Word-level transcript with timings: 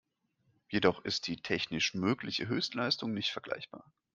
Jedoch 0.67 1.05
ist 1.05 1.27
die 1.27 1.43
technisch 1.43 1.93
mögliche 1.93 2.47
Höchstleistung 2.47 3.13
nicht 3.13 3.29
vergleichbar. 3.29 3.85